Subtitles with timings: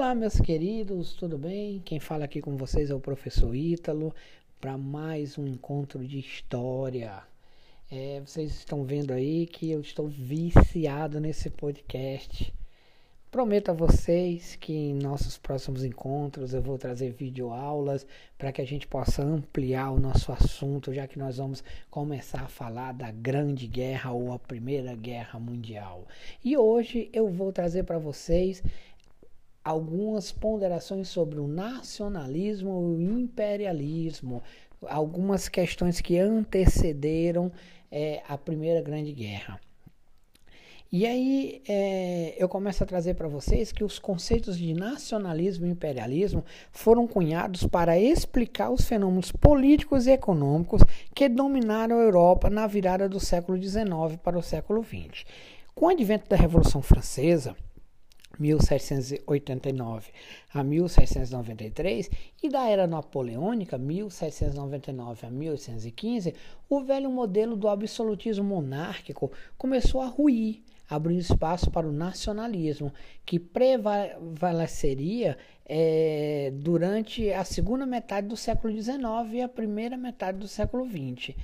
[0.00, 1.82] Olá, meus queridos, tudo bem?
[1.84, 4.14] Quem fala aqui com vocês é o professor Ítalo
[4.58, 7.22] para mais um encontro de história.
[7.90, 12.50] É, vocês estão vendo aí que eu estou viciado nesse podcast.
[13.30, 18.04] Prometo a vocês que em nossos próximos encontros eu vou trazer videoaulas
[18.36, 22.48] para que a gente possa ampliar o nosso assunto, já que nós vamos começar a
[22.48, 26.08] falar da Grande Guerra ou a Primeira Guerra Mundial.
[26.44, 28.64] E hoje eu vou trazer para vocês
[29.64, 34.42] algumas ponderações sobre o nacionalismo e o imperialismo,
[34.86, 37.52] algumas questões que antecederam
[37.90, 39.60] é, a Primeira Grande Guerra.
[40.92, 45.70] E aí é, eu começo a trazer para vocês que os conceitos de nacionalismo e
[45.70, 50.82] imperialismo foram cunhados para explicar os fenômenos políticos e econômicos
[51.14, 55.24] que dominaram a Europa na virada do século XIX para o século XX.
[55.76, 57.54] Com o advento da Revolução Francesa,
[58.40, 60.10] 1789
[60.52, 62.10] a 1793,
[62.42, 66.34] e da era napoleônica, 1799 a 1815,
[66.68, 72.92] o velho modelo do absolutismo monárquico começou a ruir, abrindo espaço para o nacionalismo,
[73.24, 78.98] que prevaleceria é, durante a segunda metade do século XIX
[79.34, 81.36] e a primeira metade do século XX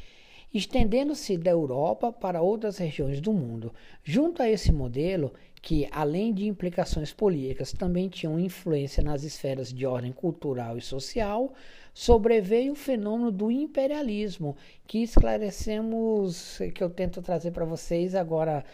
[0.57, 3.73] estendendo-se da Europa para outras regiões do mundo.
[4.03, 9.85] Junto a esse modelo, que além de implicações políticas também tinham influência nas esferas de
[9.85, 11.53] ordem cultural e social,
[11.93, 18.65] sobreveio o fenômeno do imperialismo, que esclarecemos, que eu tento trazer para vocês agora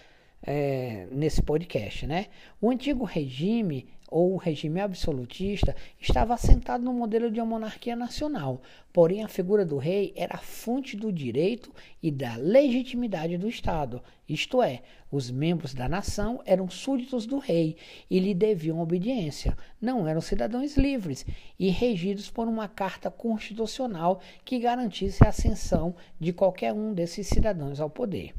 [0.42, 2.26] é, nesse podcast, né?
[2.60, 8.60] O antigo regime ou o regime absolutista estava assentado no modelo de uma monarquia nacional,
[8.92, 14.02] porém a figura do rei era a fonte do direito e da legitimidade do Estado,
[14.28, 17.76] isto é, os membros da nação eram súditos do rei
[18.10, 21.24] e lhe deviam obediência, não eram cidadãos livres
[21.58, 27.80] e regidos por uma carta constitucional que garantisse a ascensão de qualquer um desses cidadãos
[27.80, 28.34] ao poder.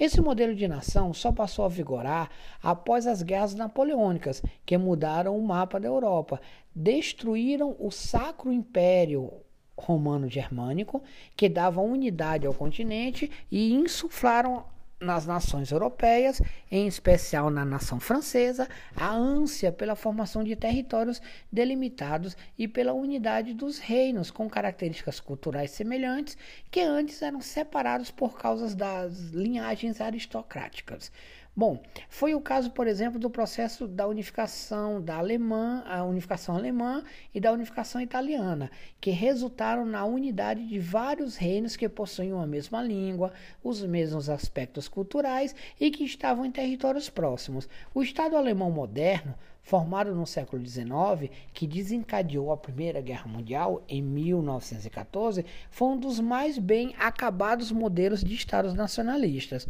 [0.00, 2.30] Esse modelo de nação só passou a vigorar
[2.62, 6.40] após as guerras napoleônicas, que mudaram o mapa da Europa,
[6.74, 9.30] destruíram o Sacro Império
[9.76, 11.02] Romano-Germânico,
[11.36, 14.64] que dava unidade ao continente, e insuflaram
[15.00, 22.36] nas nações europeias, em especial na nação francesa, a ânsia pela formação de territórios delimitados
[22.58, 26.36] e pela unidade dos reinos com características culturais semelhantes
[26.70, 31.10] que antes eram separados por causa das linhagens aristocráticas.
[31.54, 37.02] Bom, foi o caso, por exemplo, do processo da unificação da alemã, a unificação alemã
[37.34, 42.80] e da unificação italiana, que resultaram na unidade de vários reinos que possuíam a mesma
[42.80, 43.32] língua,
[43.64, 47.68] os mesmos aspectos culturais e que estavam em territórios próximos.
[47.92, 54.02] O Estado alemão moderno formado no século XIX, que desencadeou a Primeira Guerra Mundial em
[54.02, 59.68] 1914, foi um dos mais bem acabados modelos de estados nacionalistas.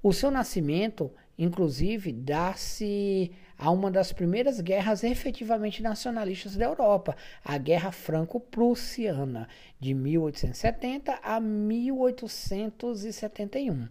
[0.00, 7.58] O seu nascimento, inclusive, dá-se a uma das primeiras guerras efetivamente nacionalistas da Europa, a
[7.58, 9.48] Guerra Franco-Prussiana,
[9.80, 13.88] de 1870 a 1871.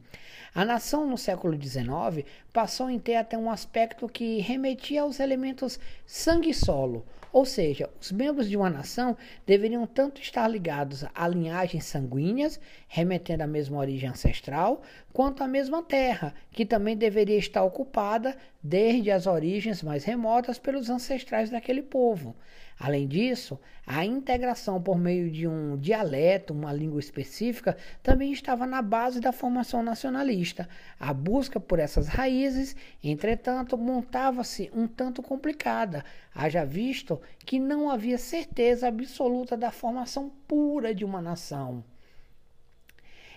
[0.55, 2.25] A nação no século XIX
[2.57, 8.49] passou a ter até um aspecto que remetia aos elementos sangue-solo, ou seja, os membros
[8.49, 14.81] de uma nação deveriam tanto estar ligados a linhagens sanguíneas, remetendo à mesma origem ancestral,
[15.13, 20.89] quanto à mesma terra, que também deveria estar ocupada desde as origens mais remotas pelos
[20.89, 22.35] ancestrais daquele povo.
[22.79, 28.83] Além disso, a integração por meio de um dialeto, uma língua específica, também estava na
[28.83, 30.69] base da formação nacionalista.
[30.99, 36.05] A busca por essas raízes, entretanto, montava-se um tanto complicada,
[36.35, 41.83] haja visto que não havia certeza absoluta da formação pura de uma nação.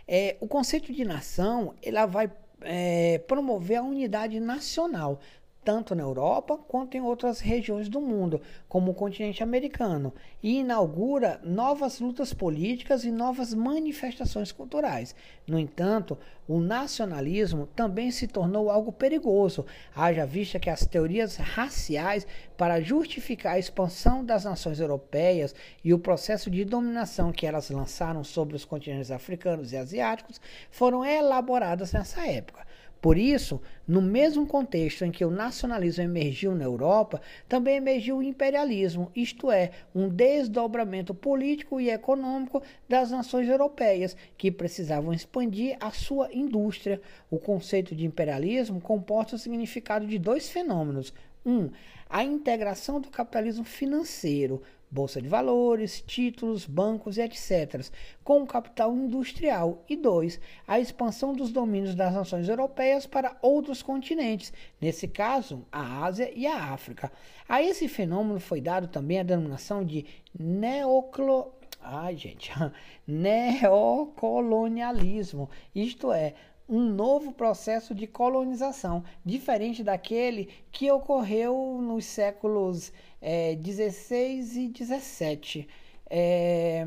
[0.07, 2.31] É, o conceito de nação ela vai
[2.63, 5.21] é, promover a unidade nacional,
[5.65, 10.13] tanto na Europa quanto em outras regiões do mundo, como o continente americano,
[10.43, 15.15] e inaugura novas lutas políticas e novas manifestações culturais.
[15.47, 16.17] No entanto,
[16.49, 22.27] o nacionalismo também se tornou algo perigoso, haja vista que as teorias raciais
[22.57, 25.55] para justificar a expansão das nações europeias
[25.85, 30.41] e o processo de dominação que elas lançaram sobre os continentes africanos e asiáticos
[30.71, 32.67] foram elaboradas nessa época.
[33.01, 38.23] Por isso, no mesmo contexto em que o nacionalismo emergiu na Europa, também emergiu o
[38.23, 45.91] imperialismo, isto é, um desdobramento político e econômico das nações europeias, que precisavam expandir a
[45.91, 47.01] sua indústria.
[47.31, 51.15] O conceito de imperialismo comporta o significado de dois fenômenos.
[51.45, 51.71] Um,
[52.09, 54.61] a integração do capitalismo financeiro,
[54.91, 57.87] bolsa de valores, títulos, bancos e etc.,
[58.25, 59.85] com o capital industrial.
[59.89, 66.05] E dois, a expansão dos domínios das nações europeias para outros continentes, nesse caso, a
[66.05, 67.13] Ásia e a África.
[67.49, 70.05] A esse fenômeno foi dado também a denominação de
[70.37, 71.55] neoclo...
[71.83, 72.53] Ai, gente,
[73.09, 76.35] neocolonialismo, isto é,
[76.71, 85.69] um novo processo de colonização, diferente daquele que ocorreu nos séculos é, 16 e 17.
[86.09, 86.87] É...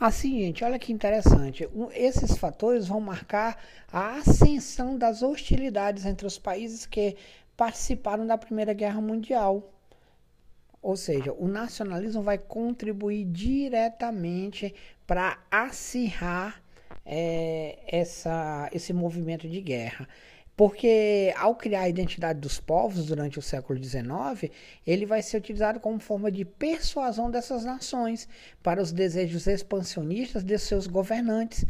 [0.00, 1.68] Assim, gente, olha que interessante.
[1.92, 3.62] Esses fatores vão marcar
[3.92, 7.16] a ascensão das hostilidades entre os países que
[7.56, 9.72] participaram da Primeira Guerra Mundial.
[10.80, 14.72] Ou seja, o nacionalismo vai contribuir diretamente
[15.04, 16.62] para acirrar
[17.08, 20.06] é, essa, esse movimento de guerra.
[20.54, 24.52] Porque ao criar a identidade dos povos durante o século XIX,
[24.84, 28.28] ele vai ser utilizado como forma de persuasão dessas nações
[28.62, 31.64] para os desejos expansionistas de seus governantes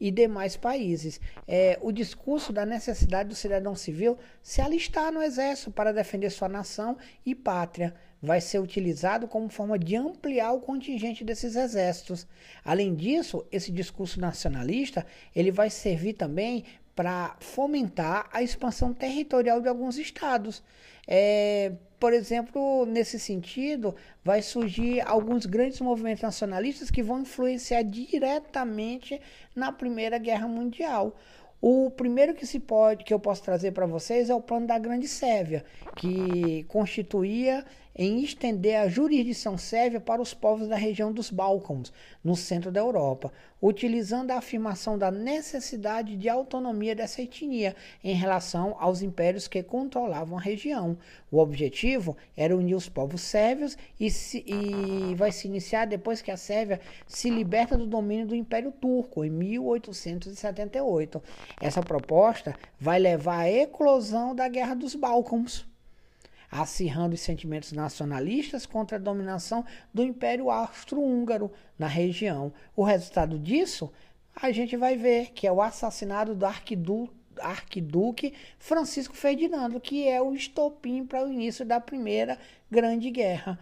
[0.00, 1.20] e demais países.
[1.46, 6.48] É, o discurso da necessidade do cidadão civil se alistar no exército para defender sua
[6.48, 12.26] nação e pátria vai ser utilizado como forma de ampliar o contingente desses exércitos.
[12.64, 16.64] Além disso, esse discurso nacionalista ele vai servir também
[16.94, 20.62] para fomentar a expansão territorial de alguns estados.
[21.06, 23.94] É, por exemplo, nesse sentido,
[24.24, 29.20] vai surgir alguns grandes movimentos nacionalistas que vão influenciar diretamente
[29.54, 31.16] na Primeira Guerra Mundial.
[31.60, 34.78] O primeiro que se pode, que eu posso trazer para vocês é o plano da
[34.78, 35.64] Grande Sérvia,
[35.96, 37.64] que constituía
[37.98, 41.90] em estender a jurisdição sérvia para os povos da região dos Balcãs,
[42.22, 48.76] no centro da Europa, utilizando a afirmação da necessidade de autonomia dessa etnia em relação
[48.78, 50.98] aos impérios que controlavam a região.
[51.30, 56.30] O objetivo era unir os povos sérvios e, se, e vai se iniciar depois que
[56.30, 61.22] a Sérvia se liberta do domínio do Império Turco, em 1878.
[61.60, 65.66] Essa proposta vai levar à eclosão da Guerra dos Balcãs
[66.50, 72.52] acirrando os sentimentos nacionalistas contra a dominação do Império Austro-Húngaro na região.
[72.74, 73.92] O resultado disso,
[74.34, 80.20] a gente vai ver que é o assassinato do arquiduque arquiduque Francisco Ferdinando, que é
[80.22, 82.38] o estopim para o início da Primeira
[82.70, 83.58] Grande Guerra.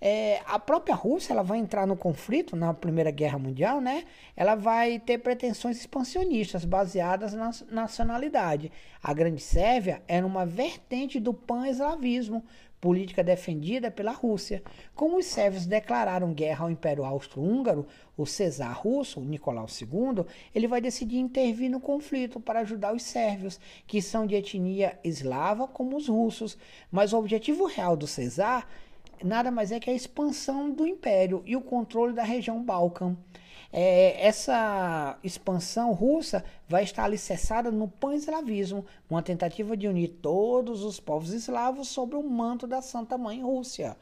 [0.00, 4.04] É, a própria Rússia ela vai entrar no conflito na Primeira Guerra Mundial, né?
[4.34, 8.72] Ela vai ter pretensões expansionistas baseadas na nacionalidade.
[9.02, 12.42] A Grande Sérvia era uma vertente do pan-eslavismo,
[12.80, 14.62] política defendida pela Rússia.
[14.94, 17.86] Como os sérvios declararam guerra ao Império Austro-Húngaro,
[18.16, 20.24] o Cesar russo, Nicolau II,
[20.54, 25.68] ele vai decidir intervir no conflito para ajudar os sérvios, que são de etnia eslava
[25.68, 26.56] como os russos.
[26.90, 28.66] Mas o objetivo real do Cesar
[29.24, 33.16] nada mais é que a expansão do império e o controle da região Balcã.
[33.72, 40.98] É, essa expansão russa vai estar alicerçada no pan-eslavismo, uma tentativa de unir todos os
[40.98, 43.96] povos eslavos sob o manto da Santa Mãe Rússia.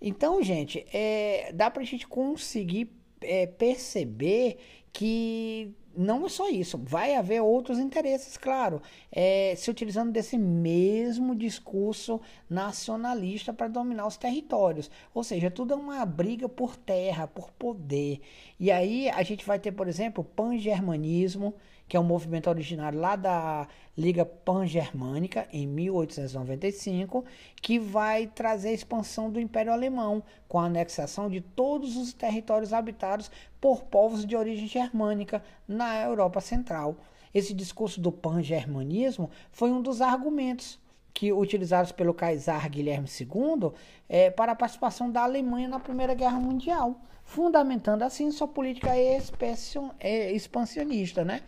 [0.00, 4.58] Então, gente, é, dá para a gente conseguir é, perceber
[4.92, 8.80] que não é só isso, vai haver outros interesses, claro,
[9.10, 14.88] é, se utilizando desse mesmo discurso nacionalista para dominar os territórios.
[15.12, 18.20] Ou seja, tudo é uma briga por terra, por poder.
[18.60, 21.52] E aí a gente vai ter, por exemplo, o pan-germanismo,
[21.88, 27.24] que é um movimento originário lá da Liga Pan-Germânica, em 1895,
[27.60, 32.72] que vai trazer a expansão do Império Alemão, com a anexação de todos os territórios
[32.72, 33.30] habitados
[33.60, 36.96] por povos de origem germânica na Europa Central.
[37.34, 40.80] Esse discurso do pan-germanismo foi um dos argumentos
[41.12, 43.72] que utilizados pelo Kaysar Guilherme II
[44.08, 50.32] é, para a participação da Alemanha na Primeira Guerra Mundial, fundamentando assim sua política é,
[50.32, 51.42] expansionista, né?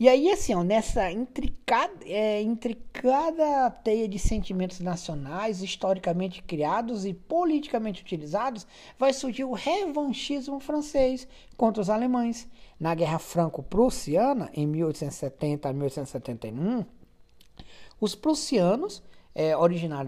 [0.00, 7.14] E aí, assim, ó, nessa intricada, é, intricada teia de sentimentos nacionais, historicamente criados e
[7.14, 8.66] politicamente utilizados,
[8.98, 12.48] vai surgir o revanchismo francês contra os alemães.
[12.80, 16.84] Na Guerra Franco-Prussiana, em 1870 a 1871,
[18.00, 19.52] os prussianos é,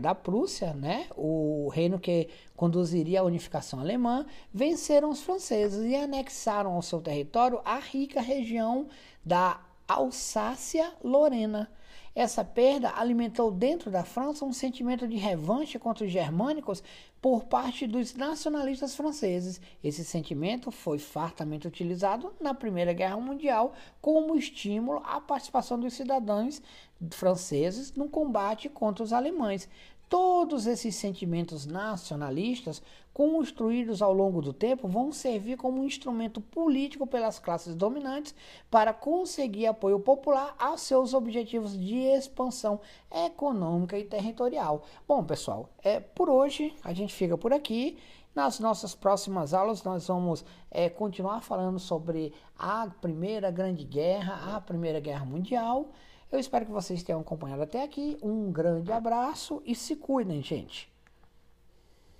[0.00, 6.72] da Prússia, né, o reino que conduziria a unificação alemã, venceram os franceses e anexaram
[6.72, 8.88] ao seu território a rica região
[9.24, 11.70] da Alsácia-Lorena.
[12.14, 16.80] Essa perda alimentou dentro da França um sentimento de revanche contra os germânicos
[17.20, 19.60] por parte dos nacionalistas franceses.
[19.82, 26.62] Esse sentimento foi fartamente utilizado na Primeira Guerra Mundial como estímulo à participação dos cidadãos
[27.10, 29.68] franceses no combate contra os alemães.
[30.14, 32.80] Todos esses sentimentos nacionalistas,
[33.12, 38.32] construídos ao longo do tempo, vão servir como um instrumento político pelas classes dominantes
[38.70, 42.80] para conseguir apoio popular aos seus objetivos de expansão
[43.10, 44.84] econômica e territorial.
[45.08, 47.98] Bom, pessoal, é por hoje a gente fica por aqui.
[48.36, 54.60] Nas nossas próximas aulas, nós vamos é, continuar falando sobre a Primeira Grande Guerra, a
[54.60, 55.88] Primeira Guerra Mundial.
[56.34, 58.18] Eu espero que vocês tenham acompanhado até aqui.
[58.20, 60.92] Um grande abraço e se cuidem, gente.